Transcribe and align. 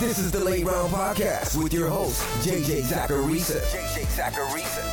This 0.00 0.18
is 0.18 0.32
the 0.32 0.42
Late 0.42 0.64
Round 0.64 0.90
Podcast 0.90 1.62
with 1.62 1.74
your 1.74 1.90
host, 1.90 2.22
JJ 2.42 2.84
Zachariason. 2.84 3.60
JJ 3.70 4.06
Zachariason. 4.16 4.86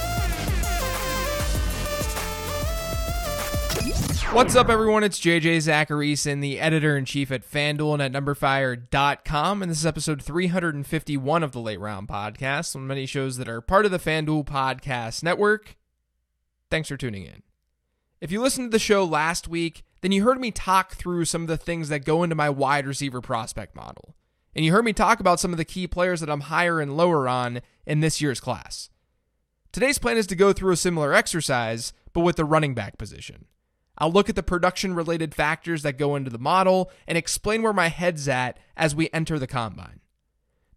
What's 4.34 4.58
up, 4.58 4.68
everyone? 4.68 5.06
It's 5.06 5.18
JJ 5.18 5.60
Zachariason, 5.60 6.42
the 6.42 6.60
editor 6.60 6.98
in 6.98 7.06
chief 7.06 7.32
at 7.32 7.50
FanDuel 7.50 7.94
and 7.94 8.02
at 8.02 8.12
numberfire.com. 8.12 9.62
And 9.62 9.72
this 9.72 9.80
is 9.80 9.86
episode 9.86 10.22
351 10.22 11.42
of 11.42 11.54
the 11.54 11.62
Late 11.62 11.80
Round 11.80 12.10
Podcast, 12.10 12.76
one 12.76 12.84
of 12.84 12.90
many 12.90 13.06
shows 13.06 13.38
that 13.38 13.48
are 13.48 13.62
part 13.62 13.86
of 13.86 13.92
the 13.92 14.00
FanDuel 14.00 14.44
Podcast 14.44 15.24
Network. 15.24 15.78
Thanks 16.70 16.90
for 16.90 16.98
tuning 16.98 17.24
in. 17.24 17.44
If 18.20 18.30
you 18.30 18.42
listened 18.42 18.72
to 18.72 18.76
the 18.76 18.80
show 18.80 19.06
last 19.06 19.48
week, 19.48 19.86
then 20.02 20.12
you 20.12 20.26
heard 20.26 20.42
me 20.42 20.52
talk 20.52 20.96
through 20.96 21.24
some 21.24 21.44
of 21.44 21.48
the 21.48 21.56
things 21.56 21.88
that 21.88 22.04
go 22.04 22.24
into 22.24 22.36
my 22.36 22.50
wide 22.50 22.86
receiver 22.86 23.22
prospect 23.22 23.74
model. 23.74 24.14
And 24.58 24.66
you 24.66 24.72
heard 24.72 24.86
me 24.86 24.92
talk 24.92 25.20
about 25.20 25.40
some 25.40 25.52
of 25.52 25.58
the 25.58 25.64
key 25.64 25.86
players 25.86 26.20
that 26.20 26.32
I'm 26.32 26.42
higher 26.42 26.80
and 26.80 26.98
lower 26.98 27.30
on 27.30 27.62
in 27.86 28.00
this 28.00 28.22
year's 28.22 28.40
class. 28.40 28.90
Today's 29.72 30.00
plan 30.00 30.18
is 30.18 30.26
to 30.28 30.36
go 30.36 30.52
through 30.52 30.74
a 30.74 30.78
similar 30.78 31.14
exercise, 31.14 31.94
but 32.12 32.22
with 32.22 32.38
the 32.38 32.44
running 32.44 32.74
back 32.74 32.98
position. 32.98 33.46
I'll 34.00 34.12
look 34.12 34.30
at 34.30 34.36
the 34.36 34.42
production 34.42 34.96
related 34.96 35.36
factors 35.36 35.84
that 35.84 36.00
go 36.00 36.16
into 36.16 36.32
the 36.32 36.40
model 36.40 36.90
and 37.08 37.20
explain 37.20 37.62
where 37.62 37.72
my 37.72 37.90
head's 37.90 38.28
at 38.28 38.58
as 38.76 38.96
we 38.96 39.12
enter 39.14 39.38
the 39.38 39.46
combine. 39.46 40.00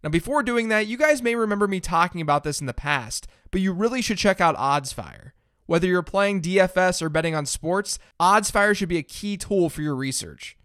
Now, 0.03 0.11
before 0.11 0.43
doing 0.43 0.69
that, 0.69 0.85
you 0.85 0.95
guys 0.95 1.23
may 1.23 1.33
remember 1.33 1.67
me 1.67 1.79
talking 1.79 2.21
about 2.21 2.43
this 2.43 2.61
in 2.61 2.67
the 2.67 2.75
past, 2.75 3.25
but 3.49 3.61
you 3.61 3.73
really 3.73 4.03
should 4.03 4.19
check 4.19 4.39
out 4.39 4.55
OddsFire. 4.57 5.31
Whether 5.65 5.87
you're 5.87 6.03
playing 6.03 6.43
DFS 6.43 7.01
or 7.01 7.09
betting 7.09 7.33
on 7.33 7.47
sports, 7.47 7.97
OddsFire 8.19 8.75
should 8.75 8.89
be 8.89 8.99
a 8.99 9.03
key 9.03 9.37
tool 9.37 9.71
for 9.71 9.81
your 9.81 9.95
research. 9.95 10.55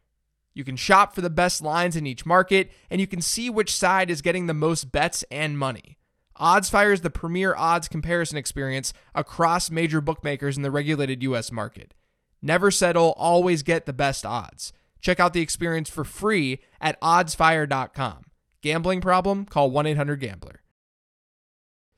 You 0.57 0.65
can 0.65 0.77
shop 0.77 1.15
for 1.15 1.21
the 1.21 1.29
best 1.29 1.61
lines 1.61 1.97
in 1.97 2.07
each 2.07 2.25
market, 2.25 2.73
and 2.89 2.99
you 2.99 3.07
can 3.07 3.21
see 3.21 3.51
which 3.51 3.77
side 3.77 4.11
is 4.11 4.23
getting 4.23 4.47
the 4.47 4.55
most 4.55 4.91
bets 4.91 5.23
and 5.31 5.59
money. 5.59 5.99
OddsFire 6.41 6.95
is 6.95 7.03
the 7.03 7.11
premier 7.11 7.55
odds 7.55 7.89
comparison 7.89 8.39
experience 8.39 8.95
across 9.15 9.71
major 9.71 10.01
bookmakers 10.01 10.57
in 10.57 10.63
the 10.63 10.71
regulated 10.71 11.23
US 11.23 11.53
market. 11.53 11.93
Never 12.41 12.71
settle, 12.71 13.13
always 13.19 13.63
get 13.63 13.85
the 13.85 13.93
best 13.93 14.25
odds. 14.25 14.73
Check 15.03 15.21
out 15.21 15.35
the 15.35 15.43
experience 15.43 15.91
for 15.91 16.05
free 16.05 16.61
at 16.81 16.99
oddsfire.com. 17.03 18.25
Gambling 18.63 19.03
problem? 19.03 19.45
Call 19.45 19.71
1 19.71 19.87
800 19.87 20.21
Gambler. 20.21 20.63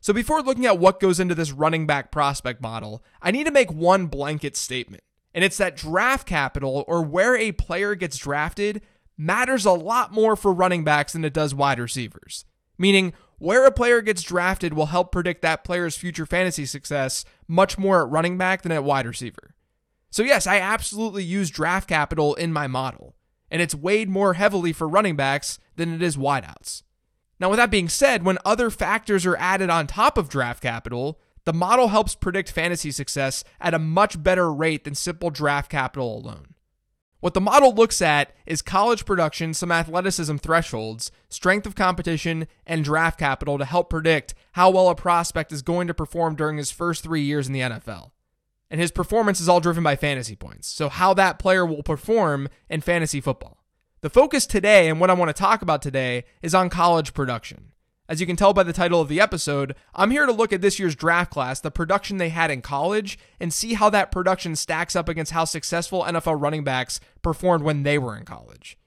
So, 0.01 0.13
before 0.13 0.43
looking 0.43 0.67
at 0.67 0.81
what 0.81 0.99
goes 0.99 1.21
into 1.21 1.37
this 1.37 1.53
running 1.53 1.87
back 1.87 2.11
prospect 2.11 2.61
model, 2.61 3.05
I 3.23 3.31
need 3.31 3.45
to 3.45 3.53
make 3.53 3.71
one 3.73 4.07
blanket 4.07 4.57
statement. 4.57 5.05
And 5.35 5.45
it's 5.45 5.59
that 5.59 5.77
draft 5.77 6.27
capital, 6.27 6.85
or 6.89 7.03
where 7.03 7.37
a 7.37 7.53
player 7.53 7.95
gets 7.95 8.17
drafted, 8.17 8.83
matters 9.17 9.67
a 9.67 9.73
lot 9.73 10.13
more 10.13 10.37
for 10.37 10.53
running 10.53 10.85
backs 10.85 11.13
than 11.13 11.25
it 11.25 11.35
does 11.35 11.55
wide 11.55 11.79
receivers. 11.79 12.45
Meaning, 12.79 13.13
where 13.39 13.67
a 13.67 13.73
player 13.73 14.01
gets 14.01 14.23
drafted 14.23 14.73
will 14.73 14.87
help 14.87 15.13
predict 15.13 15.43
that 15.43 15.65
player's 15.65 15.97
future 15.97 16.27
fantasy 16.27 16.67
success 16.67 17.25
much 17.47 17.79
more 17.79 18.03
at 18.03 18.11
running 18.11 18.39
back 18.39 18.63
than 18.63 18.73
at 18.73 18.85
wide 18.85 19.07
receiver. 19.07 19.55
So, 20.11 20.23
yes, 20.23 20.47
I 20.47 20.59
absolutely 20.59 21.25
use 21.25 21.51
draft 21.51 21.89
capital 21.89 22.35
in 22.35 22.53
my 22.53 22.67
model, 22.67 23.15
and 23.51 23.61
it's 23.61 23.75
weighed 23.75 24.09
more 24.09 24.35
heavily 24.35 24.73
for 24.73 24.89
running 24.89 25.17
backs 25.17 25.59
than 25.77 25.93
it 25.93 26.03
is 26.03 26.17
wideouts. 26.17 26.83
Now, 27.39 27.51
with 27.51 27.59
that 27.59 27.71
being 27.71 27.89
said, 27.89 28.25
when 28.25 28.39
other 28.45 28.71
factors 28.71 29.25
are 29.27 29.37
added 29.37 29.71
on 29.71 29.87
top 29.87 30.19
of 30.19 30.29
draft 30.29 30.63
capital, 30.63 31.21
the 31.49 31.55
model 31.55 31.89
helps 31.89 32.15
predict 32.15 32.51
fantasy 32.51 32.91
success 32.91 33.43
at 33.59 33.73
a 33.73 33.79
much 33.79 34.23
better 34.23 34.53
rate 34.53 34.85
than 34.85 34.95
simple 34.95 35.31
draft 35.31 35.71
capital 35.71 36.19
alone. 36.19 36.49
What 37.21 37.33
the 37.33 37.41
model 37.41 37.75
looks 37.75 38.03
at 38.03 38.37
is 38.45 38.61
college 38.61 39.07
production, 39.07 39.55
some 39.55 39.73
athleticism 39.73 40.37
thresholds, 40.37 41.11
strength 41.31 41.67
of 41.67 41.75
competition, 41.75 42.49
and 42.67 42.85
draft 42.85 43.19
capital 43.19 43.57
to 43.57 43.65
help 43.65 43.89
predict 43.89 44.35
how 44.53 44.69
well 44.69 44.91
a 44.91 44.95
prospect 44.95 45.51
is 45.51 45.63
going 45.63 45.87
to 45.89 45.95
perform 45.95 46.37
during 46.37 46.59
his 46.59 46.71
first 46.71 47.03
three 47.03 47.23
years 47.23 47.47
in 47.47 47.55
the 47.55 47.61
NFL. 47.61 48.11
And 48.71 48.79
his 48.79 48.91
performance 48.91 49.41
is 49.41 49.49
all 49.49 49.61
driven 49.61 49.83
by 49.83 49.97
fantasy 49.97 50.37
points, 50.37 50.69
so 50.69 50.91
how 50.91 51.15
that 51.15 51.39
player 51.39 51.65
will 51.65 51.83
perform 51.83 52.51
in 52.69 52.83
fantasy 52.83 53.23
football. 53.23 53.65
The 54.03 54.11
focus 54.11 54.45
today 54.45 54.91
and 54.91 55.01
what 55.01 55.09
I 55.09 55.15
want 55.15 55.31
to 55.31 55.33
talk 55.33 55.63
about 55.63 55.81
today 55.81 56.25
is 56.43 56.55
on 56.55 56.69
college 56.69 57.15
production. 57.15 57.73
As 58.09 58.21
you 58.21 58.27
can 58.27 58.37
tell 58.37 58.55
by 58.55 58.63
the 58.63 58.73
title 58.73 59.03
of 59.03 59.09
the 59.09 59.21
episode, 59.21 59.75
I'm 59.95 60.11
here 60.11 60.25
to 60.25 60.33
look 60.33 60.51
at 60.51 60.63
this 60.63 60.79
year's 60.79 60.97
draft 60.97 61.31
class, 61.31 61.61
the 61.61 61.71
production 61.71 62.17
they 62.17 62.31
had 62.31 62.51
in 62.51 62.63
college, 62.63 63.19
and 63.39 63.53
see 63.53 63.75
how 63.75 63.91
that 63.91 64.11
production 64.11 64.57
stacks 64.57 64.97
up 64.97 65.11
against 65.11 65.33
how 65.33 65.45
successful 65.45 66.05
NFL 66.05 66.41
running 66.41 66.65
backs 66.65 67.01
performed 67.21 67.65
when 67.65 67.83
they 67.83 67.99
were 67.99 68.17
in 68.17 68.25
college. 68.25 68.79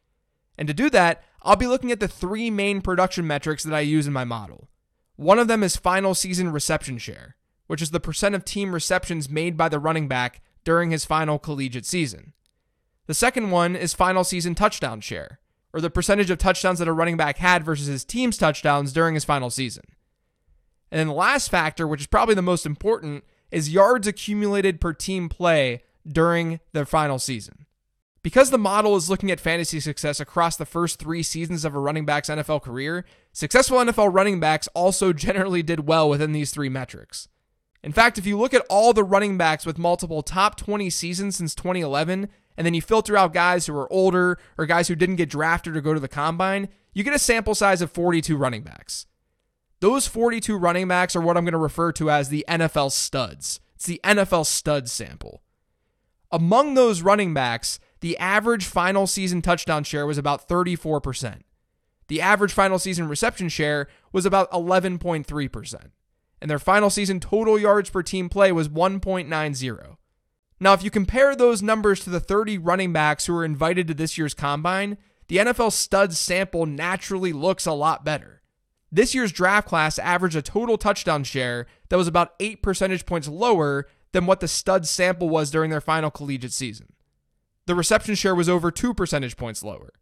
And 0.57 0.67
to 0.67 0.73
do 0.73 0.89
that, 0.89 1.23
I'll 1.43 1.55
be 1.55 1.67
looking 1.67 1.91
at 1.91 1.99
the 1.99 2.07
three 2.07 2.49
main 2.49 2.81
production 2.81 3.27
metrics 3.27 3.63
that 3.63 3.75
I 3.75 3.81
use 3.81 4.07
in 4.07 4.13
my 4.13 4.23
model. 4.23 4.69
One 5.17 5.37
of 5.37 5.47
them 5.47 5.61
is 5.61 5.75
final 5.75 6.15
season 6.15 6.51
reception 6.51 6.97
share, 6.97 7.35
which 7.67 7.81
is 7.81 7.91
the 7.91 7.99
percent 7.99 8.33
of 8.33 8.43
team 8.43 8.73
receptions 8.73 9.29
made 9.29 9.55
by 9.55 9.69
the 9.69 9.79
running 9.79 10.07
back 10.07 10.41
during 10.63 10.89
his 10.89 11.05
final 11.05 11.37
collegiate 11.37 11.85
season. 11.85 12.33
The 13.05 13.13
second 13.13 13.51
one 13.51 13.75
is 13.75 13.93
final 13.93 14.23
season 14.23 14.55
touchdown 14.55 14.99
share, 14.99 15.39
or 15.73 15.81
the 15.81 15.89
percentage 15.89 16.29
of 16.29 16.37
touchdowns 16.37 16.79
that 16.79 16.87
a 16.87 16.93
running 16.93 17.17
back 17.17 17.37
had 17.37 17.63
versus 17.63 17.87
his 17.87 18.03
team's 18.03 18.37
touchdowns 18.37 18.93
during 18.93 19.13
his 19.13 19.25
final 19.25 19.49
season. 19.49 19.83
And 20.91 20.99
then 20.99 21.07
the 21.07 21.13
last 21.13 21.49
factor, 21.49 21.87
which 21.87 22.01
is 22.01 22.07
probably 22.07 22.35
the 22.35 22.41
most 22.41 22.65
important, 22.65 23.23
is 23.49 23.69
yards 23.69 24.07
accumulated 24.07 24.81
per 24.81 24.93
team 24.93 25.29
play 25.29 25.83
during 26.05 26.59
the 26.73 26.85
final 26.85 27.19
season. 27.19 27.65
Because 28.23 28.51
the 28.51 28.57
model 28.57 28.95
is 28.95 29.09
looking 29.09 29.31
at 29.31 29.39
fantasy 29.39 29.79
success 29.79 30.19
across 30.19 30.55
the 30.55 30.65
first 30.65 30.99
three 30.99 31.23
seasons 31.23 31.65
of 31.65 31.73
a 31.73 31.79
running 31.79 32.05
back's 32.05 32.29
NFL 32.29 32.61
career, 32.61 33.03
successful 33.31 33.79
NFL 33.79 34.13
running 34.13 34.39
backs 34.39 34.67
also 34.75 35.11
generally 35.13 35.63
did 35.63 35.87
well 35.87 36.09
within 36.09 36.31
these 36.31 36.51
three 36.51 36.69
metrics. 36.69 37.27
In 37.83 37.91
fact, 37.91 38.19
if 38.19 38.27
you 38.27 38.37
look 38.37 38.53
at 38.53 38.65
all 38.69 38.93
the 38.93 39.03
running 39.03 39.37
backs 39.37 39.65
with 39.65 39.79
multiple 39.79 40.21
top 40.21 40.55
20 40.55 40.89
seasons 40.91 41.37
since 41.37 41.55
2011, 41.55 42.29
and 42.61 42.65
then 42.67 42.75
you 42.75 42.81
filter 42.83 43.17
out 43.17 43.33
guys 43.33 43.65
who 43.65 43.75
are 43.75 43.91
older 43.91 44.37
or 44.55 44.67
guys 44.67 44.87
who 44.87 44.93
didn't 44.93 45.15
get 45.15 45.31
drafted 45.31 45.75
or 45.75 45.81
go 45.81 45.95
to 45.95 45.99
the 45.99 46.07
combine, 46.07 46.69
you 46.93 47.03
get 47.03 47.15
a 47.15 47.17
sample 47.17 47.55
size 47.55 47.81
of 47.81 47.89
42 47.89 48.37
running 48.37 48.61
backs. 48.61 49.07
Those 49.79 50.05
42 50.05 50.55
running 50.59 50.87
backs 50.87 51.15
are 51.15 51.21
what 51.21 51.37
I'm 51.37 51.43
going 51.43 51.53
to 51.53 51.57
refer 51.57 51.91
to 51.93 52.11
as 52.11 52.29
the 52.29 52.45
NFL 52.47 52.91
studs. 52.91 53.61
It's 53.73 53.87
the 53.87 53.99
NFL 54.03 54.45
stud 54.45 54.87
sample. 54.89 55.41
Among 56.31 56.75
those 56.75 57.01
running 57.01 57.33
backs, 57.33 57.79
the 58.01 58.15
average 58.19 58.65
final 58.65 59.07
season 59.07 59.41
touchdown 59.41 59.83
share 59.83 60.05
was 60.05 60.19
about 60.19 60.47
34%. 60.47 61.41
The 62.09 62.21
average 62.21 62.53
final 62.53 62.77
season 62.77 63.07
reception 63.07 63.49
share 63.49 63.87
was 64.11 64.27
about 64.27 64.51
11.3%. 64.51 65.85
And 66.39 66.51
their 66.51 66.59
final 66.59 66.91
season 66.91 67.19
total 67.19 67.57
yards 67.57 67.89
per 67.89 68.03
team 68.03 68.29
play 68.29 68.51
was 68.51 68.69
1.90. 68.69 69.97
Now, 70.61 70.73
if 70.73 70.83
you 70.83 70.91
compare 70.91 71.35
those 71.35 71.63
numbers 71.63 72.01
to 72.01 72.11
the 72.11 72.19
30 72.19 72.59
running 72.59 72.93
backs 72.93 73.25
who 73.25 73.33
were 73.33 73.43
invited 73.43 73.87
to 73.87 73.95
this 73.95 74.15
year's 74.15 74.35
combine, 74.35 74.99
the 75.27 75.37
NFL 75.37 75.71
studs 75.71 76.19
sample 76.19 76.67
naturally 76.67 77.33
looks 77.33 77.65
a 77.65 77.71
lot 77.71 78.05
better. 78.05 78.43
This 78.91 79.15
year's 79.15 79.31
draft 79.31 79.67
class 79.67 79.97
averaged 79.97 80.35
a 80.35 80.43
total 80.43 80.77
touchdown 80.77 81.23
share 81.23 81.65
that 81.89 81.97
was 81.97 82.07
about 82.07 82.35
8 82.39 82.61
percentage 82.61 83.07
points 83.07 83.27
lower 83.27 83.87
than 84.11 84.27
what 84.27 84.39
the 84.39 84.47
stud 84.47 84.85
sample 84.85 85.29
was 85.29 85.49
during 85.49 85.71
their 85.71 85.81
final 85.81 86.11
collegiate 86.11 86.53
season. 86.53 86.93
The 87.65 87.73
reception 87.73 88.13
share 88.13 88.35
was 88.35 88.47
over 88.47 88.69
2 88.69 88.93
percentage 88.93 89.37
points 89.37 89.63
lower. 89.63 89.93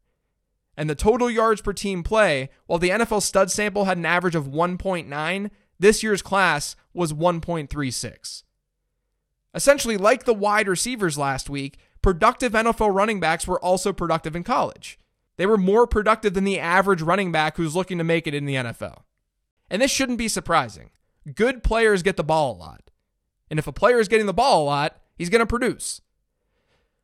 And 0.76 0.90
the 0.90 0.96
total 0.96 1.30
yards 1.30 1.62
per 1.62 1.72
team 1.72 2.04
play, 2.04 2.50
while 2.66 2.80
the 2.80 2.90
NFL 2.90 3.22
stud 3.22 3.50
sample 3.50 3.86
had 3.86 3.98
an 3.98 4.06
average 4.06 4.36
of 4.36 4.48
1.9, 4.48 5.52
this 5.80 6.04
year's 6.04 6.22
class 6.22 6.76
was 6.94 7.14
1.36. 7.14 8.44
Essentially, 9.54 9.98
like 9.98 10.26
the 10.26 10.34
wide 10.34 10.68
receivers 10.68 11.18
last 11.18 11.50
week, 11.50 11.80
productive 12.02 12.54
NFL 12.54 12.94
running 12.94 13.20
backs 13.20 13.48
were 13.48 13.64
also 13.64 13.92
productive 13.92 14.36
in 14.36 14.44
college. 14.44 15.00
They 15.38 15.46
were 15.46 15.58
more 15.58 15.88
productive 15.88 16.34
than 16.34 16.44
the 16.44 16.60
average 16.60 17.02
running 17.02 17.32
back 17.32 17.58
who's 17.58 17.76
looking 17.76 17.98
to 17.98 18.04
make 18.04 18.28
it 18.28 18.34
in 18.34 18.46
the 18.46 18.56
NFL. 18.56 19.04
And 19.70 19.82
this 19.82 19.92
shouldn't 19.92 20.18
be 20.18 20.28
surprising. 20.28 20.90
Good 21.34 21.64
players 21.64 22.04
get 22.04 22.18
the 22.18 22.24
ball 22.24 22.56
a 22.56 22.58
lot. 22.58 22.90
And 23.50 23.58
if 23.58 23.68
a 23.68 23.72
player 23.72 24.00
is 24.00 24.08
getting 24.08 24.26
the 24.26 24.34
ball 24.34 24.64
a 24.64 24.66
lot, 24.66 25.02
he's 25.16 25.30
going 25.30 25.40
to 25.40 25.46
produce. 25.46 26.02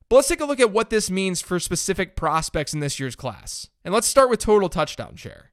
But 0.10 0.18
let's 0.18 0.28
take 0.28 0.42
a 0.42 0.46
look 0.46 0.60
at 0.60 0.72
what 0.72 0.90
this 0.90 1.10
means 1.10 1.42
for 1.42 1.60
specific 1.60 2.16
prospects 2.16 2.74
in 2.74 2.80
this 2.80 3.00
year's 3.00 3.16
class. 3.16 3.70
And 3.84 3.94
let's 3.94 4.08
start 4.08 4.30
with 4.30 4.40
total 4.40 4.70
touchdown 4.70 5.16
share. 5.16 5.52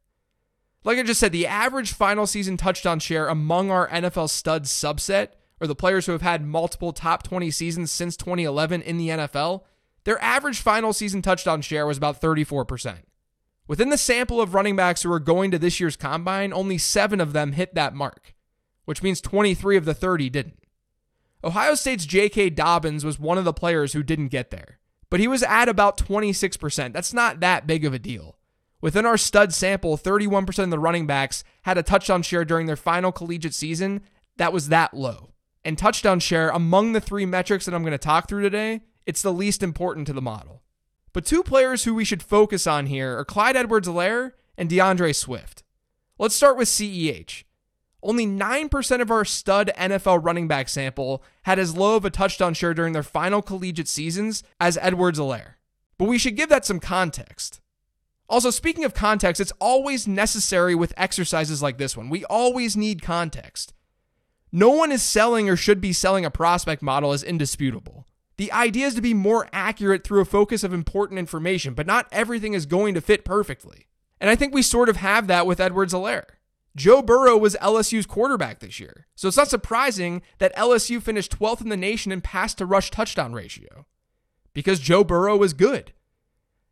Like 0.85 0.99
I 0.99 1.03
just 1.03 1.21
said, 1.21 1.33
the 1.33 1.47
average 1.47 1.93
final 1.93 2.27
season 2.27 2.57
touchdown 2.57 2.99
share 2.99 3.29
among 3.29 3.71
our 3.71 3.89
NFL 3.89 4.29
studs 4.29 4.71
subset 4.71 5.29
or 5.63 5.69
the 5.69 5.77
players 5.77 6.07
who 6.07 6.13
have 6.13 6.23
had 6.23 6.45
multiple 6.45 6.93
top 6.93 7.23
20 7.23 7.49
seasons 7.53 7.93
since 7.93 8.17
2011 8.17 8.83
in 8.83 8.99
the 8.99 9.11
NFL, 9.11 9.63
their 10.03 10.21
average 10.21 10.61
final 10.61 10.93
season 10.93 11.23
touchdown 11.23 11.63
share 11.63 11.87
was 11.87 11.97
about 11.97 12.21
34%. 12.21 12.97
Within 13.69 13.89
the 13.89 13.97
sample 13.97 14.41
of 14.41 14.55
running 14.55 14.75
backs 14.75 15.03
who 15.03 15.13
are 15.13 15.21
going 15.21 15.53
to 15.53 15.61
this 15.61 15.79
year's 15.79 15.97
combine, 15.97 16.53
only 16.53 16.79
seven 16.79 17.21
of 17.21 17.33
them 17.33 17.53
hit 17.53 17.77
that 17.77 17.95
mark, 17.95 18.35
which 18.87 19.05
means 19.05 19.21
23 19.21 19.77
of 19.77 19.85
the 19.85 19.95
30 19.95 20.29
didn't. 20.31 20.59
Ohio 21.45 21.77
State's 21.77 22.07
J.K. 22.07 22.51
Dobbins 22.51 23.05
was 23.05 23.21
one 23.21 23.39
of 23.39 23.45
the 23.45 23.53
players 23.53 23.93
who 23.93 24.03
didn't 24.03 24.29
get 24.29 24.51
there, 24.51 24.81
but 25.11 25.21
he 25.21 25.29
was 25.29 25.45
at 25.45 25.69
about 25.69 25.97
26%. 25.97 26.93
That's 26.93 27.15
not 27.15 27.39
that 27.39 27.69
big 27.69 27.85
of 27.85 27.95
a 27.95 28.01
deal. 28.01 28.37
Within 28.81 29.07
our 29.07 29.17
stud 29.17 29.55
sample, 29.55 29.97
31% 29.97 30.59
of 30.65 30.71
the 30.71 30.79
running 30.81 31.07
backs 31.07 31.45
had 31.63 31.79
a 31.79 31.85
touchdown 31.85 32.23
share 32.23 32.45
during 32.45 32.67
their 32.67 32.75
final 32.75 33.13
collegiate 33.13 33.55
season 33.55 34.03
that 34.39 34.53
was 34.53 34.69
that 34.69 34.93
low. 34.93 35.33
And 35.65 35.79
touchdown 35.79 36.21
share, 36.21 36.51
among 36.51 36.93
the 36.93 37.01
three 37.01 37.27
metrics 37.27 37.65
that 37.65 37.75
I'm 37.75 37.83
going 37.83 37.93
to 37.93 37.99
talk 37.99 38.29
through 38.29 38.43
today, 38.43 38.81
it's 39.07 39.23
the 39.23 39.33
least 39.33 39.63
important 39.63 40.07
to 40.09 40.13
the 40.13 40.23
model. 40.23 40.63
But 41.13 41.25
two 41.25 41.43
players 41.43 41.85
who 41.85 41.95
we 41.95 42.05
should 42.05 42.23
focus 42.23 42.67
on 42.67 42.87
here 42.87 43.19
are 43.19 43.25
Clyde 43.25 43.57
Edwards 43.57 43.87
Helaire 43.87 44.33
and 44.57 44.69
D'Andre 44.69 45.13
Swift. 45.13 45.63
Let's 46.19 46.35
start 46.35 46.57
with 46.57 46.69
CEH. 46.69 47.45
Only 48.03 48.27
9% 48.27 49.01
of 49.01 49.11
our 49.11 49.25
stud 49.25 49.71
NFL 49.79 50.25
running 50.25 50.49
back 50.49 50.69
sample 50.69 51.23
had 51.43 51.59
as 51.59 51.77
low 51.77 51.97
of 51.97 52.05
a 52.05 52.11
touchdown 52.11 52.55
share 52.55 52.75
during 52.75 52.93
their 52.93 53.03
final 53.05 53.43
collegiate 53.43 53.89
seasons 53.89 54.43
as 54.59 54.79
Edwards 54.81 55.19
Helaire. 55.19 55.55
But 55.99 56.09
we 56.09 56.19
should 56.19 56.37
give 56.37 56.49
that 56.49 56.67
some 56.67 56.81
context. 56.81 57.61
Also, 58.29 58.51
speaking 58.51 58.85
of 58.85 58.95
context, 58.95 59.41
it's 59.41 59.53
always 59.61 60.09
necessary 60.09 60.75
with 60.75 60.95
exercises 60.97 61.63
like 61.63 61.79
this 61.79 61.97
one. 61.97 62.09
We 62.09 62.25
always 62.25 62.77
need 62.77 63.03
context. 63.03 63.73
No 64.53 64.69
one 64.69 64.93
is 64.93 65.03
selling 65.03 65.49
or 65.49 65.57
should 65.57 65.81
be 65.81 65.95
selling 65.95 66.27
a 66.27 66.31
prospect 66.31 66.83
model 66.83 67.13
as 67.13 67.23
indisputable. 67.23 68.07
The 68.37 68.53
idea 68.53 68.87
is 68.87 68.95
to 68.95 69.01
be 69.01 69.15
more 69.15 69.49
accurate 69.53 70.05
through 70.05 70.21
a 70.21 70.27
focus 70.27 70.63
of 70.63 70.73
important 70.73 71.19
information, 71.19 71.75
but 71.75 71.87
not 71.87 72.09
everything 72.13 72.53
is 72.53 72.67
going 72.67 72.95
to 72.95 73.01
fit 73.01 73.25
perfectly. 73.25 73.87
And 74.21 74.29
I 74.29 74.37
think 74.37 74.53
we 74.53 74.63
sort 74.63 74.89
of 74.89 74.97
have 74.97 75.27
that 75.27 75.47
with 75.47 75.61
Edwards 75.61 75.95
Helaire. 75.95 76.25
Joe 76.75 77.03
Burrow 77.03 77.37
was 77.37 77.57
LSU's 77.61 78.07
quarterback 78.07 78.61
this 78.61 78.81
year, 78.81 79.07
so 79.15 79.29
it's 79.29 79.37
not 79.37 79.49
surprising 79.49 80.23
that 80.39 80.57
LSU 80.57 81.03
finished 81.03 81.39
12th 81.39 81.61
in 81.61 81.69
the 81.69 81.77
nation 81.77 82.13
in 82.13 82.21
pass 82.23 82.55
to 82.55 82.65
rush 82.65 82.91
touchdown 82.91 83.35
ratio 83.35 83.87
because 84.55 84.81
Joe 84.81 85.05
Burrow 85.05 85.37
was 85.37 85.53
good. 85.53 85.93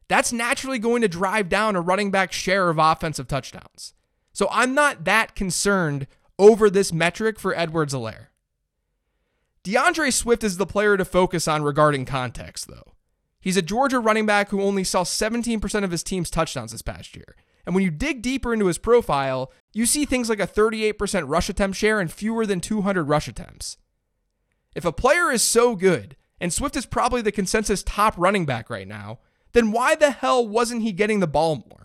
That's 0.08 0.32
naturally 0.32 0.78
going 0.78 1.02
to 1.02 1.08
drive 1.08 1.48
down 1.48 1.76
a 1.76 1.80
running 1.80 2.10
back 2.10 2.32
share 2.32 2.70
of 2.70 2.78
offensive 2.78 3.28
touchdowns. 3.28 3.94
So 4.32 4.48
I'm 4.50 4.74
not 4.74 5.04
that 5.04 5.34
concerned 5.34 6.06
over 6.40 6.70
this 6.70 6.92
metric 6.92 7.38
for 7.38 7.56
Edwards 7.56 7.92
Helaire. 7.92 8.28
D'Andre 9.62 10.10
Swift 10.10 10.42
is 10.42 10.56
the 10.56 10.66
player 10.66 10.96
to 10.96 11.04
focus 11.04 11.46
on 11.46 11.62
regarding 11.62 12.06
context, 12.06 12.66
though. 12.66 12.94
He's 13.40 13.58
a 13.58 13.62
Georgia 13.62 13.98
running 13.98 14.24
back 14.24 14.48
who 14.48 14.62
only 14.62 14.82
saw 14.82 15.04
17% 15.04 15.84
of 15.84 15.90
his 15.90 16.02
team's 16.02 16.30
touchdowns 16.30 16.72
this 16.72 16.82
past 16.82 17.14
year. 17.14 17.36
And 17.66 17.74
when 17.74 17.84
you 17.84 17.90
dig 17.90 18.22
deeper 18.22 18.54
into 18.54 18.66
his 18.66 18.78
profile, 18.78 19.52
you 19.74 19.84
see 19.84 20.06
things 20.06 20.30
like 20.30 20.40
a 20.40 20.46
38% 20.46 21.24
rush 21.28 21.50
attempt 21.50 21.76
share 21.76 22.00
and 22.00 22.10
fewer 22.10 22.46
than 22.46 22.60
200 22.60 23.04
rush 23.04 23.28
attempts. 23.28 23.76
If 24.74 24.84
a 24.86 24.92
player 24.92 25.30
is 25.30 25.42
so 25.42 25.76
good, 25.76 26.16
and 26.40 26.52
Swift 26.52 26.74
is 26.74 26.86
probably 26.86 27.20
the 27.20 27.32
consensus 27.32 27.82
top 27.82 28.14
running 28.16 28.46
back 28.46 28.70
right 28.70 28.88
now, 28.88 29.18
then 29.52 29.72
why 29.72 29.94
the 29.94 30.10
hell 30.10 30.46
wasn't 30.46 30.82
he 30.82 30.92
getting 30.92 31.20
the 31.20 31.26
ball 31.26 31.56
more? 31.68 31.79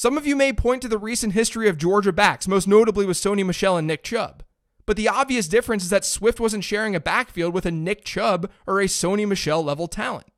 Some 0.00 0.16
of 0.16 0.26
you 0.26 0.34
may 0.34 0.54
point 0.54 0.80
to 0.80 0.88
the 0.88 0.96
recent 0.96 1.34
history 1.34 1.68
of 1.68 1.76
Georgia 1.76 2.10
backs, 2.10 2.48
most 2.48 2.66
notably 2.66 3.04
with 3.04 3.18
Sony 3.18 3.44
Michel 3.44 3.76
and 3.76 3.86
Nick 3.86 4.02
Chubb. 4.02 4.42
But 4.86 4.96
the 4.96 5.10
obvious 5.10 5.46
difference 5.46 5.82
is 5.82 5.90
that 5.90 6.06
Swift 6.06 6.40
wasn't 6.40 6.64
sharing 6.64 6.96
a 6.96 7.00
backfield 7.00 7.52
with 7.52 7.66
a 7.66 7.70
Nick 7.70 8.06
Chubb 8.06 8.50
or 8.66 8.80
a 8.80 8.86
Sony 8.86 9.28
Michel 9.28 9.62
level 9.62 9.88
talent. 9.88 10.32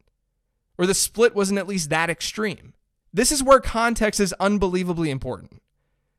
Or 0.76 0.84
the 0.84 0.94
split 0.94 1.36
wasn't 1.36 1.60
at 1.60 1.68
least 1.68 1.90
that 1.90 2.10
extreme. 2.10 2.74
This 3.14 3.30
is 3.30 3.40
where 3.40 3.60
context 3.60 4.18
is 4.18 4.34
unbelievably 4.40 5.10
important. 5.10 5.62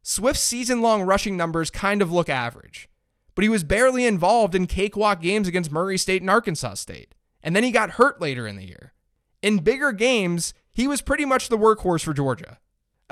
Swift's 0.04 0.42
season 0.42 0.82
long 0.82 1.02
rushing 1.02 1.36
numbers 1.36 1.70
kind 1.70 2.02
of 2.02 2.14
look 2.14 2.30
average, 2.30 2.88
but 3.36 3.44
he 3.44 3.50
was 3.50 3.66
barely 3.66 4.06
involved 4.06 4.56
in 4.56 4.68
cakewalk 4.68 5.22
games 5.22 5.50
against 5.50 5.70
Murray 5.70 5.98
State 5.98 6.22
and 6.22 6.32
Arkansas 6.32 6.76
State, 6.76 7.14
and 7.44 7.54
then 7.54 7.66
he 7.66 7.72
got 7.72 7.90
hurt 8.00 8.22
later 8.22 8.48
in 8.48 8.56
the 8.56 8.68
year. 8.68 8.94
In 9.42 9.58
bigger 9.58 9.92
games, 9.92 10.54
he 10.72 10.88
was 10.88 11.02
pretty 11.02 11.26
much 11.26 11.50
the 11.50 11.58
workhorse 11.58 12.06
for 12.06 12.14
Georgia. 12.14 12.60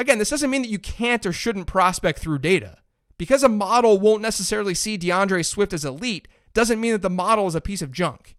Again, 0.02 0.18
this 0.18 0.32
doesn't 0.32 0.50
mean 0.50 0.64
that 0.64 0.68
you 0.68 0.80
can't 0.80 1.28
or 1.28 1.32
shouldn't 1.32 1.68
prospect 1.68 2.18
through 2.18 2.40
data. 2.40 2.80
Because 3.20 3.44
a 3.44 3.50
model 3.50 4.00
won't 4.00 4.24
necessarily 4.24 4.74
see 4.74 4.98
D'Andre 4.98 5.44
Swift 5.44 5.74
as 5.74 5.86
elite 5.86 6.28
doesn't 6.56 6.82
mean 6.82 6.94
that 6.94 7.04
the 7.04 7.10
model 7.10 7.46
is 7.46 7.54
a 7.54 7.62
piece 7.62 7.84
of 7.84 7.92
junk. 7.92 8.36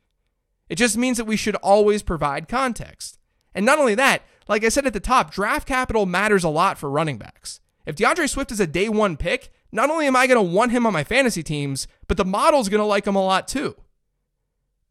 It 0.69 0.75
just 0.75 0.97
means 0.97 1.19
that 1.19 1.25
we 1.25 1.37
should 1.37 1.55
always 1.55 2.03
provide 2.03 2.49
context. 2.49 3.21
And 3.55 3.65
not 3.65 3.79
only 3.79 3.95
that, 3.95 4.23
like 4.49 4.65
I 4.65 4.71
said 4.71 4.87
at 4.87 4.93
the 4.93 4.99
top, 4.99 5.31
draft 5.31 5.69
capital 5.69 6.05
matters 6.05 6.43
a 6.43 6.49
lot 6.49 6.79
for 6.79 6.91
running 6.91 7.17
backs. 7.17 7.61
If 7.87 7.95
D'Andre 7.95 8.27
Swift 8.27 8.51
is 8.51 8.59
a 8.59 8.67
day 8.67 8.89
one 8.89 9.17
pick, 9.17 9.53
not 9.71 9.89
only 9.89 10.09
am 10.09 10.17
I 10.17 10.27
going 10.27 10.45
to 10.45 10.53
want 10.53 10.73
him 10.73 10.85
on 10.85 10.93
my 10.93 11.05
fantasy 11.05 11.45
teams, 11.45 11.87
but 12.09 12.17
the 12.17 12.25
model's 12.25 12.69
going 12.69 12.81
to 12.81 12.85
like 12.85 13.07
him 13.07 13.15
a 13.15 13.25
lot 13.25 13.47
too. 13.47 13.77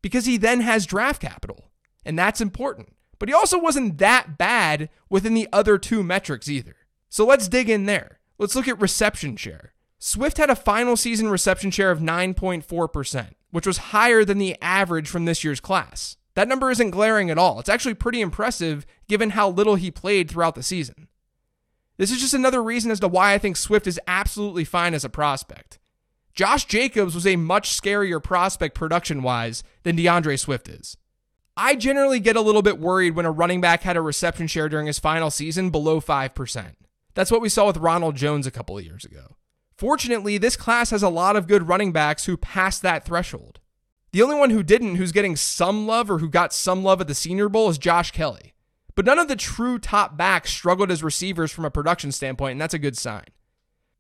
Because 0.02 0.26
he 0.26 0.38
then 0.38 0.62
has 0.62 0.86
draft 0.86 1.22
capital, 1.22 1.70
and 2.06 2.18
that's 2.18 2.40
important. 2.40 2.96
But 3.22 3.30
he 3.30 3.36
also 3.36 3.60
wasn't 3.60 4.00
that 4.00 4.40
bad 4.40 4.90
within 5.08 5.36
the 5.36 5.48
other 5.54 5.78
two 5.78 6.02
metrics 6.02 6.48
either. 6.48 6.76
So 7.08 7.24
let's 7.24 7.48
dig 7.48 7.70
in 7.70 7.86
there. 7.86 8.18
Let's 8.40 8.56
look 8.56 8.68
at 8.68 8.82
reception 8.82 9.36
share. 9.36 9.74
Swift 10.00 10.40
had 10.40 10.50
a 10.50 10.56
final 10.56 10.98
season 10.98 11.30
reception 11.30 11.70
share 11.70 11.92
of 11.92 12.00
9.4%, 12.00 13.28
which 13.52 13.68
was 13.68 13.78
higher 13.78 14.26
than 14.26 14.40
the 14.40 14.58
average 14.60 15.08
from 15.08 15.26
this 15.26 15.44
year's 15.44 15.60
class. 15.60 16.18
That 16.34 16.48
number 16.48 16.72
isn't 16.72 16.90
glaring 16.90 17.30
at 17.30 17.38
all. 17.38 17.60
It's 17.60 17.70
actually 17.70 17.94
pretty 17.94 18.22
impressive 18.22 18.88
given 19.08 19.30
how 19.30 19.52
little 19.52 19.76
he 19.76 19.92
played 19.92 20.28
throughout 20.28 20.56
the 20.56 20.64
season. 20.64 21.08
This 21.98 22.10
is 22.10 22.22
just 22.22 22.34
another 22.34 22.64
reason 22.64 22.90
as 22.90 23.02
to 23.02 23.08
why 23.08 23.36
I 23.36 23.38
think 23.38 23.56
Swift 23.56 23.86
is 23.86 24.00
absolutely 24.08 24.64
fine 24.64 24.96
as 24.96 25.06
a 25.06 25.10
prospect. 25.10 25.78
Josh 26.34 26.66
Jacobs 26.66 27.14
was 27.14 27.28
a 27.28 27.36
much 27.36 27.70
scarier 27.70 28.24
prospect 28.24 28.74
production 28.74 29.22
wise 29.22 29.64
than 29.84 29.96
D'Andre 29.96 30.38
Swift 30.38 30.68
is. 30.68 30.98
I 31.58 31.76
generally 31.76 32.20
get 32.20 32.38
a 32.38 32.42
little 32.42 32.62
bit 32.62 32.80
worried 32.80 33.16
when 33.16 33.26
a 33.26 33.32
running 33.32 33.60
back 33.60 33.82
had 33.82 33.98
a 33.98 34.02
reception 34.02 34.48
share 34.48 34.70
during 34.70 34.88
his 34.88 35.00
final 35.00 35.30
season 35.30 35.70
below 35.70 36.00
5%. 36.00 36.76
That's 37.14 37.32
what 37.32 37.42
we 37.42 37.50
saw 37.50 37.68
with 37.68 37.78
Ronald 37.78 38.16
Jones 38.16 38.48
a 38.48 38.52
couple 38.52 38.78
of 38.78 38.86
years 38.86 39.04
ago. 39.04 39.36
Fortunately, 39.78 40.38
this 40.38 40.56
class 40.56 40.92
has 40.92 41.04
a 41.04 41.10
lot 41.10 41.36
of 41.36 41.48
good 41.48 41.68
running 41.68 41.92
backs 41.92 42.26
who 42.26 42.38
passed 42.38 42.82
that 42.84 43.04
threshold. 43.04 43.60
The 44.14 44.22
only 44.22 44.36
one 44.36 44.50
who 44.50 44.64
didn't, 44.64 44.96
who's 44.96 45.12
getting 45.12 45.36
some 45.36 45.88
love 45.88 46.10
or 46.10 46.20
who 46.20 46.30
got 46.30 46.54
some 46.54 46.84
love 46.84 47.02
at 47.02 47.08
the 47.08 47.16
Senior 47.16 47.50
Bowl, 47.50 47.70
is 47.70 47.78
Josh 47.78 48.12
Kelley. 48.12 48.54
But 48.96 49.06
none 49.06 49.20
of 49.20 49.28
the 49.28 49.36
true 49.36 49.80
top 49.80 50.16
backs 50.16 50.52
struggled 50.52 50.92
as 50.92 51.04
receivers 51.04 51.52
from 51.52 51.66
a 51.66 51.72
production 51.72 52.12
standpoint, 52.12 52.54
and 52.54 52.62
that's 52.62 52.74
a 52.74 52.80
good 52.80 52.98
sign. 52.98 53.26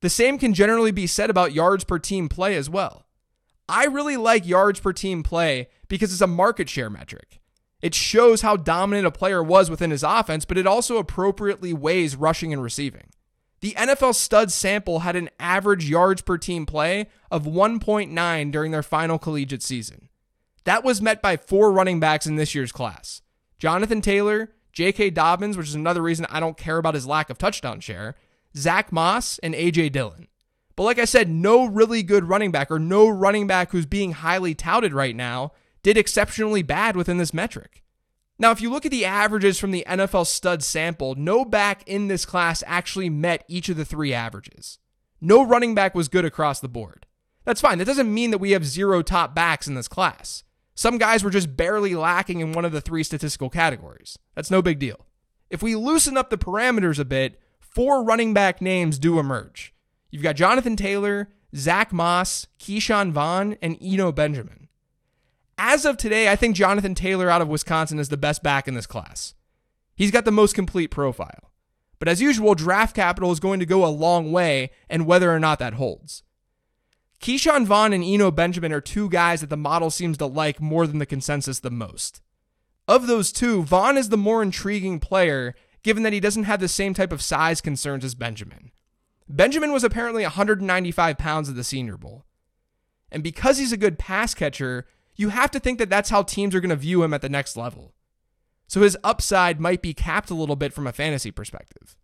The 0.01 0.09
same 0.09 0.37
can 0.37 0.53
generally 0.53 0.91
be 0.91 1.07
said 1.07 1.29
about 1.29 1.53
yards 1.53 1.83
per 1.83 1.99
team 1.99 2.29
play 2.29 2.55
as 2.55 2.69
well. 2.69 3.05
I 3.69 3.85
really 3.85 4.17
like 4.17 4.45
yards 4.45 4.79
per 4.79 4.93
team 4.93 5.23
play 5.23 5.69
because 5.87 6.11
it's 6.11 6.21
a 6.21 6.27
market 6.27 6.69
share 6.69 6.89
metric. 6.89 7.40
It 7.81 7.95
shows 7.95 8.41
how 8.41 8.57
dominant 8.57 9.07
a 9.07 9.11
player 9.11 9.41
was 9.41 9.69
within 9.69 9.91
his 9.91 10.03
offense, 10.03 10.45
but 10.45 10.57
it 10.57 10.67
also 10.67 10.97
appropriately 10.97 11.73
weighs 11.73 12.15
rushing 12.15 12.53
and 12.53 12.61
receiving. 12.61 13.09
The 13.61 13.73
NFL 13.73 14.15
stud 14.15 14.51
sample 14.51 14.99
had 14.99 15.15
an 15.15 15.29
average 15.39 15.87
yards 15.87 16.21
per 16.21 16.37
team 16.37 16.65
play 16.65 17.07
of 17.29 17.45
1.9 17.45 18.51
during 18.51 18.71
their 18.71 18.83
final 18.83 19.19
collegiate 19.19 19.63
season. 19.63 20.09
That 20.63 20.83
was 20.83 21.01
met 21.01 21.21
by 21.21 21.37
four 21.37 21.71
running 21.71 21.99
backs 21.99 22.27
in 22.27 22.35
this 22.35 22.53
year's 22.53 22.71
class 22.71 23.21
Jonathan 23.59 24.01
Taylor, 24.01 24.51
J.K. 24.73 25.11
Dobbins, 25.11 25.57
which 25.57 25.67
is 25.67 25.75
another 25.75 26.01
reason 26.01 26.25
I 26.29 26.39
don't 26.39 26.57
care 26.57 26.77
about 26.77 26.95
his 26.95 27.07
lack 27.07 27.29
of 27.29 27.37
touchdown 27.37 27.79
share, 27.79 28.15
Zach 28.55 28.91
Moss, 28.91 29.37
and 29.39 29.53
A.J. 29.53 29.89
Dillon. 29.89 30.27
But 30.75 30.83
like 30.83 30.99
I 30.99 31.05
said, 31.05 31.29
no 31.29 31.65
really 31.65 32.01
good 32.01 32.25
running 32.25 32.51
back 32.51 32.71
or 32.71 32.79
no 32.79 33.07
running 33.07 33.45
back 33.45 33.71
who's 33.71 33.85
being 33.85 34.13
highly 34.13 34.55
touted 34.55 34.93
right 34.93 35.15
now 35.15 35.51
did 35.83 35.97
exceptionally 35.97 36.61
bad 36.61 36.95
within 36.95 37.17
this 37.17 37.33
metric. 37.33 37.83
Now, 38.37 38.51
if 38.51 38.59
you 38.59 38.71
look 38.71 38.85
at 38.85 38.91
the 38.91 39.05
averages 39.05 39.59
from 39.59 39.71
the 39.71 39.85
NFL 39.87 40.25
stud 40.25 40.63
sample, 40.63 41.15
no 41.15 41.45
back 41.45 41.87
in 41.87 42.07
this 42.07 42.25
class 42.25 42.63
actually 42.65 43.09
met 43.09 43.45
each 43.47 43.69
of 43.69 43.77
the 43.77 43.85
three 43.85 44.13
averages. 44.13 44.79
No 45.19 45.45
running 45.45 45.75
back 45.75 45.93
was 45.93 46.07
good 46.07 46.25
across 46.25 46.59
the 46.59 46.67
board. 46.67 47.05
That's 47.45 47.61
fine. 47.61 47.77
That 47.77 47.85
doesn't 47.85 48.11
mean 48.11 48.31
that 48.31 48.39
we 48.39 48.51
have 48.51 48.65
zero 48.65 49.01
top 49.03 49.35
backs 49.35 49.67
in 49.67 49.75
this 49.75 49.87
class. 49.87 50.43
Some 50.73 50.97
guys 50.97 51.23
were 51.23 51.29
just 51.29 51.55
barely 51.55 51.93
lacking 51.93 52.39
in 52.39 52.53
one 52.53 52.65
of 52.65 52.71
the 52.71 52.81
three 52.81 53.03
statistical 53.03 53.49
categories. 53.49 54.17
That's 54.35 54.49
no 54.49 54.61
big 54.61 54.79
deal. 54.79 55.05
If 55.49 55.61
we 55.61 55.75
loosen 55.75 56.17
up 56.17 56.29
the 56.29 56.37
parameters 56.37 56.97
a 56.97 57.05
bit, 57.05 57.39
four 57.59 58.03
running 58.03 58.33
back 58.33 58.61
names 58.61 58.97
do 58.97 59.19
emerge. 59.19 59.73
You've 60.09 60.23
got 60.23 60.35
Jonathan 60.35 60.75
Taylor, 60.75 61.29
Zach 61.55 61.93
Moss, 61.93 62.47
Ke'Shawn 62.59 63.11
Vaughn, 63.11 63.57
and 63.61 63.77
Eno 63.81 64.11
Benjamin. 64.11 64.60
As 65.63 65.85
of 65.85 65.95
today, 65.95 66.27
I 66.27 66.35
think 66.35 66.55
Jonathan 66.55 66.95
Taylor 66.95 67.29
out 67.29 67.39
of 67.39 67.47
Wisconsin 67.47 67.99
is 67.99 68.09
the 68.09 68.17
best 68.17 68.41
back 68.41 68.67
in 68.67 68.73
this 68.73 68.87
class. 68.87 69.35
He's 69.95 70.09
got 70.09 70.25
the 70.25 70.31
most 70.31 70.55
complete 70.55 70.87
profile. 70.87 71.51
But 71.99 72.07
as 72.07 72.19
usual, 72.19 72.55
draft 72.55 72.95
capital 72.95 73.31
is 73.31 73.39
going 73.39 73.59
to 73.59 73.65
go 73.67 73.85
a 73.85 73.93
long 73.93 74.31
way 74.31 74.71
and 74.89 75.05
whether 75.05 75.31
or 75.31 75.39
not 75.39 75.59
that 75.59 75.75
holds. 75.75 76.23
Ke'Shawn 77.19 77.67
Vaughn 77.67 77.93
and 77.93 78.03
Eno 78.03 78.31
Benjamin 78.31 78.73
are 78.73 78.81
two 78.81 79.07
guys 79.07 79.41
that 79.41 79.51
the 79.51 79.55
model 79.55 79.91
seems 79.91 80.17
to 80.17 80.25
like 80.25 80.59
more 80.59 80.87
than 80.87 80.97
the 80.97 81.05
consensus 81.05 81.59
the 81.59 81.69
most. 81.69 82.21
Of 82.87 83.05
those 83.05 83.31
two, 83.31 83.61
Vaughn 83.61 83.97
is 83.97 84.09
the 84.09 84.17
more 84.17 84.41
intriguing 84.41 84.99
player 84.99 85.53
given 85.83 86.01
that 86.01 86.13
he 86.13 86.19
doesn't 86.19 86.45
have 86.45 86.59
the 86.59 86.67
same 86.67 86.95
type 86.95 87.11
of 87.11 87.21
size 87.21 87.61
concerns 87.61 88.03
as 88.03 88.15
Benjamin. 88.15 88.71
Benjamin 89.29 89.71
was 89.71 89.83
apparently 89.83 90.23
195 90.23 91.19
pounds 91.19 91.49
at 91.49 91.55
the 91.55 91.63
Senior 91.63 91.97
Bowl. 91.97 92.25
And 93.11 93.21
because 93.21 93.59
he's 93.59 93.71
a 93.71 93.77
good 93.77 93.99
pass 93.99 94.33
catcher, 94.33 94.87
you 95.15 95.29
have 95.29 95.51
to 95.51 95.59
think 95.59 95.79
that 95.79 95.89
that's 95.89 96.09
how 96.09 96.23
teams 96.23 96.55
are 96.55 96.59
going 96.59 96.69
to 96.69 96.75
view 96.75 97.03
him 97.03 97.13
at 97.13 97.21
the 97.21 97.29
next 97.29 97.57
level. 97.57 97.93
So 98.67 98.81
his 98.81 98.97
upside 99.03 99.59
might 99.59 99.81
be 99.81 99.93
capped 99.93 100.29
a 100.29 100.35
little 100.35 100.55
bit 100.55 100.73
from 100.73 100.87
a 100.87 100.93
fantasy 100.93 101.31
perspective. 101.31 101.97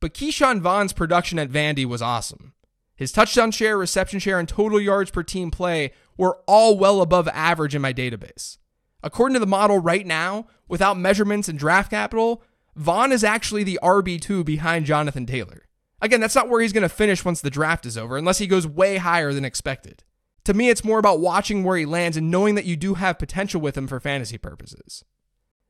But 0.00 0.14
Ke'Shawn 0.14 0.60
Vaughn's 0.60 0.92
production 0.92 1.38
at 1.38 1.50
Vandy 1.50 1.84
was 1.84 2.02
awesome. 2.02 2.54
His 2.96 3.12
touchdown 3.12 3.52
share, 3.52 3.78
reception 3.78 4.18
share, 4.18 4.40
and 4.40 4.48
total 4.48 4.80
yards 4.80 5.12
per 5.12 5.22
team 5.22 5.52
play 5.52 5.92
were 6.16 6.40
all 6.46 6.76
well 6.76 7.00
above 7.00 7.28
average 7.28 7.74
in 7.74 7.82
my 7.82 7.92
database. 7.92 8.58
According 9.02 9.34
to 9.34 9.40
the 9.40 9.46
model 9.46 9.78
right 9.78 10.04
now, 10.04 10.48
without 10.66 10.98
measurements 10.98 11.48
and 11.48 11.56
draft 11.56 11.90
capital, 11.90 12.42
Vaughn 12.74 13.12
is 13.12 13.22
actually 13.22 13.62
the 13.62 13.78
RB2 13.82 14.44
behind 14.44 14.86
Jonathan 14.86 15.26
Taylor. 15.26 15.68
Again, 16.00 16.20
that's 16.20 16.34
not 16.34 16.48
where 16.48 16.60
he's 16.60 16.72
going 16.72 16.82
to 16.82 16.88
finish 16.88 17.24
once 17.24 17.40
the 17.40 17.50
draft 17.50 17.86
is 17.86 17.96
over, 17.96 18.16
unless 18.16 18.38
he 18.38 18.46
goes 18.46 18.66
way 18.66 18.96
higher 18.96 19.32
than 19.32 19.44
expected. 19.44 20.02
To 20.48 20.54
me, 20.54 20.70
it's 20.70 20.82
more 20.82 20.98
about 20.98 21.20
watching 21.20 21.62
where 21.62 21.76
he 21.76 21.84
lands 21.84 22.16
and 22.16 22.30
knowing 22.30 22.54
that 22.54 22.64
you 22.64 22.74
do 22.74 22.94
have 22.94 23.18
potential 23.18 23.60
with 23.60 23.76
him 23.76 23.86
for 23.86 24.00
fantasy 24.00 24.38
purposes. 24.38 25.04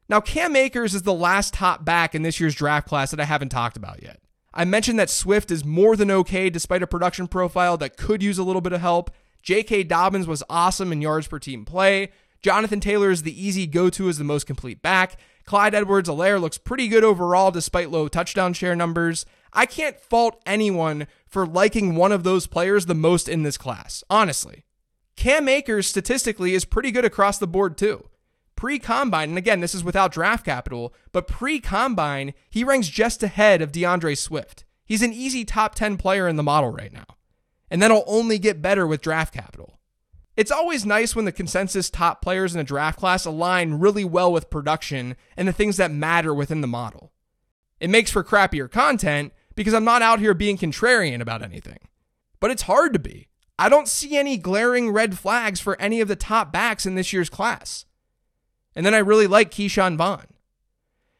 Now, 0.08 0.20
Cam 0.20 0.54
Akers 0.54 0.94
is 0.94 1.02
the 1.02 1.12
last 1.12 1.52
top 1.52 1.85
back 1.85 2.14
in 2.14 2.23
this 2.23 2.38
year's 2.38 2.54
draft 2.54 2.87
class 2.87 3.11
that 3.11 3.18
I 3.18 3.25
haven't 3.25 3.49
talked 3.49 3.76
about 3.76 4.04
yet. 4.04 4.20
I 4.54 4.64
mentioned 4.64 4.97
that 5.00 5.11
Swift 5.11 5.50
is 5.50 5.64
more 5.64 5.97
than 5.97 6.12
okay 6.12 6.49
despite 6.49 6.85
a 6.85 6.87
production 6.87 7.26
profile 7.26 7.76
that 7.78 7.97
could 7.97 8.23
use 8.23 8.38
a 8.38 8.44
little 8.44 8.61
bit 8.61 8.73
of 8.73 8.80
help. 8.80 9.11
J.K. 9.42 9.82
Dobbins 9.82 10.28
was 10.28 10.44
awesome 10.49 10.92
in 10.92 11.02
yards 11.02 11.26
per 11.26 11.40
team 11.40 11.64
play. 11.64 12.12
Jonathan 12.40 12.78
Taylor 12.78 13.11
is 13.11 13.25
the 13.25 13.47
easy 13.47 13.66
go 13.66 13.90
to 13.90 14.08
as 14.08 14.18
the 14.18 14.23
most 14.23 14.47
complete 14.47 14.80
back. 14.80 15.16
Clyde 15.44 15.75
Edwards 15.75 16.08
Helaire 16.08 16.40
looks 16.40 16.56
pretty 16.56 16.87
good 16.87 17.02
overall 17.02 17.50
despite 17.50 17.90
low 17.90 18.06
touchdown 18.06 18.52
share 18.52 18.76
numbers. 18.76 19.26
I 19.52 19.66
can't 19.66 19.99
fault 19.99 20.40
anyone 20.47 21.08
for 21.26 21.49
liking 21.49 21.97
one 21.97 22.12
of 22.12 22.23
those 22.23 22.47
players 22.47 22.87
the 22.87 22.94
most 22.94 23.28
in 23.28 23.42
this 23.42 23.58
class, 23.58 24.04
honestly. 24.08 24.66
Cam 25.18 25.48
Akers 25.48 25.88
statistically 25.88 26.54
is 26.54 26.64
pretty 26.64 26.92
good 26.92 27.04
across 27.04 27.38
the 27.38 27.48
board 27.48 27.76
too. 27.76 28.08
Pre 28.54 28.78
combine, 28.78 29.30
and 29.30 29.37
again, 29.37 29.58
this 29.58 29.75
is 29.75 29.82
without 29.82 30.12
draft 30.12 30.44
capital, 30.44 30.94
but 31.10 31.26
pre 31.26 31.58
combine, 31.58 32.34
he 32.48 32.62
ranks 32.62 32.87
just 32.87 33.25
ahead 33.25 33.60
of 33.60 33.72
D'Andre 33.72 34.14
Swift. 34.14 34.64
He's 34.84 35.02
an 35.02 35.12
easy 35.12 35.44
top 35.44 35.75
10 35.75 35.96
player 35.96 36.28
in 36.28 36.37
the 36.37 36.44
model 36.44 36.70
right 36.70 36.92
now. 36.92 37.16
And 37.68 37.82
that'll 37.82 38.04
only 38.06 38.38
get 38.38 38.62
better 38.62 38.87
with 38.87 39.00
draft 39.00 39.34
capital. 39.34 39.80
It's 40.37 40.52
always 40.52 40.87
nice 40.87 41.16
when 41.16 41.25
the 41.25 41.32
consensus 41.32 41.90
top 41.90 42.22
players 42.22 42.54
in 42.54 42.60
a 42.60 42.64
draft 42.64 43.00
class 43.00 43.25
align 43.25 43.80
really 43.80 44.04
well 44.04 44.32
with 44.32 44.50
production 44.50 45.16
and 45.37 45.48
the 45.48 45.52
things 45.52 45.78
that 45.78 45.90
matter 45.90 46.32
within 46.32 46.60
the 46.60 46.68
model. 46.68 47.10
It 47.80 47.90
makes 47.90 48.12
for 48.12 48.22
crappier 48.22 48.70
content 48.70 49.32
because 49.56 49.75
I'm 49.75 49.82
not 49.82 50.00
out 50.00 50.20
here 50.20 50.32
being 50.32 50.56
contrarian 50.56 51.20
about 51.20 51.42
anything. 51.42 51.80
But 52.38 52.52
it's 52.52 52.62
hard 52.62 52.92
to 52.92 53.00
be. 53.00 53.27
I 53.59 53.69
don't 53.69 53.88
see 53.88 54.17
any 54.17 54.37
glaring 54.37 54.91
red 54.91 55.19
flags 55.19 55.61
for 55.61 55.81
any 55.81 56.00
of 56.00 56.09
the 56.09 56.17
top 56.17 56.53
backs 56.53 56.87
in 56.87 56.95
this 56.95 57.12
year's 57.12 57.29
class. 57.29 57.85
And 58.75 58.87
then 58.87 58.95
I 58.95 58.99
really 58.99 59.27
like 59.27 59.50
Ke'Shawn 59.50 59.97
Vaughn. 59.97 60.27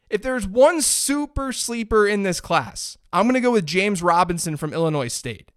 If 0.09 0.23
there's 0.23 0.47
one 0.47 0.81
super 0.81 1.53
sleeper 1.53 2.07
in 2.07 2.23
this 2.23 2.41
class, 2.41 2.97
I'm 3.13 3.25
going 3.25 3.35
to 3.35 3.41
go 3.41 3.51
with 3.51 3.67
James 3.67 4.03
Robinson 4.03 4.57
from 4.57 4.73
Illinois 4.73 5.09
State. 5.09 5.51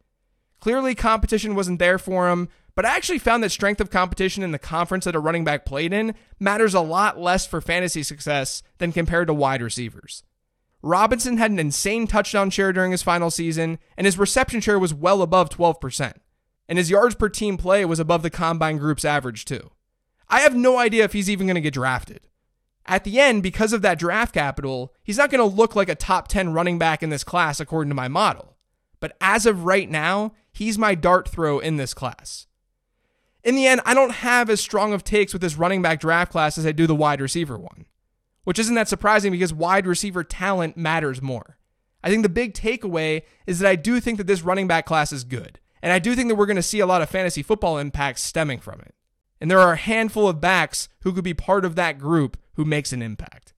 Clearly, 0.59 0.95
competition 0.95 1.55
wasn't 1.55 1.79
there 1.79 1.97
for 1.97 2.29
him, 2.29 2.49
but 2.75 2.85
I 2.85 2.95
actually 2.95 3.19
found 3.19 3.43
that 3.43 3.51
strength 3.51 3.79
of 3.79 3.89
competition 3.89 4.43
in 4.43 4.51
the 4.51 4.59
conference 4.59 5.05
that 5.05 5.15
a 5.15 5.19
running 5.19 5.43
back 5.43 5.65
played 5.65 5.93
in 5.93 6.15
matters 6.39 6.73
a 6.73 6.81
lot 6.81 7.19
less 7.19 7.45
for 7.45 7.61
fantasy 7.61 8.03
success 8.03 8.63
than 8.77 8.91
compared 8.91 9.27
to 9.27 9.33
wide 9.33 9.61
receivers. 9.61 10.23
Robinson 10.81 11.37
had 11.37 11.51
an 11.51 11.59
insane 11.59 12.07
touchdown 12.07 12.49
share 12.49 12.73
during 12.73 12.91
his 12.91 13.03
final 13.03 13.29
season, 13.29 13.77
and 13.97 14.05
his 14.05 14.17
reception 14.17 14.61
share 14.61 14.79
was 14.79 14.93
well 14.93 15.21
above 15.21 15.49
12%. 15.49 16.13
And 16.67 16.77
his 16.77 16.89
yards 16.89 17.15
per 17.15 17.29
team 17.29 17.57
play 17.57 17.83
was 17.85 17.99
above 17.99 18.23
the 18.23 18.29
combine 18.29 18.77
group's 18.77 19.05
average, 19.05 19.45
too. 19.45 19.71
I 20.29 20.41
have 20.41 20.55
no 20.55 20.77
idea 20.77 21.03
if 21.03 21.13
he's 21.13 21.29
even 21.29 21.47
going 21.47 21.55
to 21.55 21.61
get 21.61 21.73
drafted. 21.73 22.21
At 22.85 23.03
the 23.03 23.19
end, 23.19 23.43
because 23.43 23.73
of 23.73 23.81
that 23.81 23.99
draft 23.99 24.33
capital, 24.33 24.93
he's 25.03 25.17
not 25.17 25.29
going 25.29 25.39
to 25.47 25.55
look 25.55 25.75
like 25.75 25.89
a 25.89 25.95
top 25.95 26.27
10 26.27 26.53
running 26.53 26.79
back 26.79 27.03
in 27.03 27.09
this 27.09 27.23
class 27.23 27.59
according 27.59 27.89
to 27.89 27.95
my 27.95 28.07
model. 28.07 28.57
But 28.99 29.17
as 29.19 29.45
of 29.45 29.65
right 29.65 29.89
now, 29.89 30.33
he's 30.51 30.77
my 30.77 30.95
dart 30.95 31.27
throw 31.27 31.59
in 31.59 31.77
this 31.77 31.93
class. 31.93 32.47
In 33.43 33.55
the 33.55 33.65
end, 33.65 33.81
I 33.85 33.93
don't 33.93 34.11
have 34.11 34.49
as 34.49 34.61
strong 34.61 34.93
of 34.93 35.03
takes 35.03 35.33
with 35.33 35.41
this 35.41 35.57
running 35.57 35.81
back 35.81 35.99
draft 35.99 36.31
class 36.31 36.57
as 36.57 36.65
I 36.65 36.71
do 36.71 36.85
the 36.85 36.95
wide 36.95 37.21
receiver 37.21 37.57
one, 37.57 37.85
which 38.43 38.59
isn't 38.59 38.75
that 38.75 38.87
surprising 38.87 39.31
because 39.31 39.53
wide 39.53 39.87
receiver 39.87 40.23
talent 40.23 40.77
matters 40.77 41.21
more. 41.21 41.57
I 42.03 42.09
think 42.09 42.23
the 42.23 42.29
big 42.29 42.53
takeaway 42.53 43.23
is 43.47 43.59
that 43.59 43.69
I 43.69 43.75
do 43.75 43.99
think 43.99 44.17
that 44.17 44.27
this 44.27 44.43
running 44.43 44.67
back 44.67 44.85
class 44.85 45.11
is 45.11 45.23
good, 45.23 45.59
and 45.81 45.91
I 45.91 45.99
do 45.99 46.15
think 46.15 46.29
that 46.29 46.35
we're 46.35 46.45
going 46.45 46.55
to 46.55 46.61
see 46.61 46.79
a 46.79 46.85
lot 46.85 47.01
of 47.01 47.09
fantasy 47.09 47.43
football 47.43 47.77
impacts 47.77 48.21
stemming 48.21 48.59
from 48.59 48.81
it. 48.81 48.93
And 49.39 49.49
there 49.49 49.59
are 49.59 49.73
a 49.73 49.77
handful 49.77 50.27
of 50.27 50.39
backs 50.39 50.87
who 51.01 51.13
could 51.13 51.23
be 51.23 51.33
part 51.33 51.65
of 51.65 51.75
that 51.75 51.97
group 51.97 52.37
who 52.53 52.65
makes 52.65 52.93
an 52.93 53.01
impact. 53.01 53.53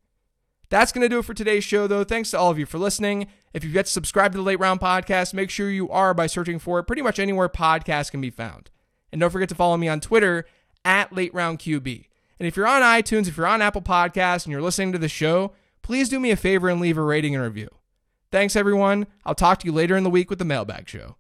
That's 0.70 0.92
going 0.92 1.04
to 1.04 1.10
do 1.10 1.20
it 1.20 1.26
for 1.26 1.34
today's 1.34 1.64
show, 1.64 1.86
though. 1.86 2.04
Thanks 2.04 2.32
to 2.32 2.40
all 2.40 2.50
of 2.50 2.58
you 2.58 2.66
for 2.66 2.80
listening. 2.80 3.28
If 3.54 3.64
you've 3.64 3.76
yet 3.76 3.86
to 3.86 3.92
subscribe 3.92 4.32
to 4.32 4.38
the 4.38 4.44
Late 4.44 4.60
Round 4.60 4.80
Podcast, 4.80 5.34
make 5.34 5.50
sure 5.50 5.70
you 5.70 5.90
are 5.90 6.14
by 6.14 6.26
searching 6.26 6.58
for 6.58 6.80
it 6.80 6.86
pretty 6.86 7.02
much 7.02 7.20
anywhere 7.20 7.50
podcasts 7.50 8.10
can 8.10 8.22
be 8.22 8.32
found. 8.32 8.72
And 9.12 9.22
don't 9.22 9.30
forget 9.30 9.50
to 9.50 9.56
follow 9.56 9.78
me 9.78 9.88
on 9.88 10.00
Twitter 10.00 10.46
at 10.84 11.14
Late 11.14 11.34
Round 11.34 11.60
QB. 11.60 12.06
And 12.40 12.48
if 12.48 12.58
you're 12.58 12.68
on 12.68 12.82
iTunes, 12.82 13.28
if 13.28 13.38
you're 13.38 13.46
on 13.46 13.62
Apple 13.62 13.82
Podcasts 13.82 14.46
and 14.46 14.52
you're 14.52 14.62
listening 14.62 14.94
to 14.94 14.98
the 14.98 15.08
show, 15.08 15.52
please 15.84 16.10
do 16.10 16.20
me 16.20 16.32
a 16.32 16.36
favor 16.36 16.70
and 16.70 16.82
leave 16.82 16.98
a 16.98 17.04
rating 17.04 17.36
and 17.36 17.44
review. 17.44 17.70
Thanks, 18.32 18.56
everyone. 18.56 19.06
I'll 19.26 19.36
talk 19.36 19.60
to 19.60 19.68
you 19.68 19.72
later 19.72 19.96
in 19.96 20.04
the 20.04 20.10
week 20.10 20.32
with 20.32 20.40
the 20.40 20.46
Mailbag 20.46 20.90
Show. 20.90 21.18